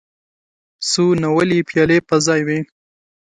څو 0.89 1.03
ناولې 1.21 1.59
پيالې 1.67 1.99
په 2.07 2.15
ځای 2.25 2.41
وې. 2.47 2.59